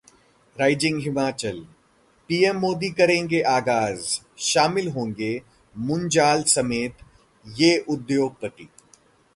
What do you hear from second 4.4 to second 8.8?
शामिल होंगे मुंजाल समेत ये उद्योगपति